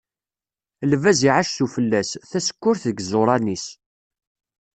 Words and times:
Lbaz 0.91 1.19
iɛac 1.29 1.49
sufella-s, 1.51 2.11
tasekkurt 2.29 2.83
deg 2.87 2.97
yiẓuran-is. 2.99 3.65